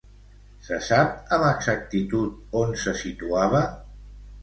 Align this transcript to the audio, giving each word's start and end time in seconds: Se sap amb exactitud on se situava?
Se 0.67 0.79
sap 0.87 1.19
amb 1.37 1.47
exactitud 1.51 2.59
on 2.65 2.77
se 2.87 2.99
situava? 3.07 3.65